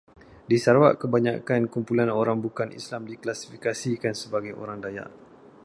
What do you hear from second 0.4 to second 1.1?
Di Sarawak,